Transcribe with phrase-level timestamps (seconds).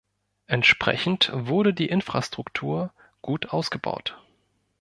[0.47, 4.19] Entsprechend wurde die Infrastruktur gut ausgebaut.